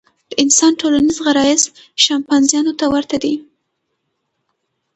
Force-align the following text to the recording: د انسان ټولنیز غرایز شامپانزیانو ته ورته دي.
د 0.29 0.33
انسان 0.43 0.71
ټولنیز 0.81 1.17
غرایز 1.25 1.63
شامپانزیانو 2.03 2.73
ته 2.79 2.85
ورته 2.93 3.17
دي. 3.23 3.33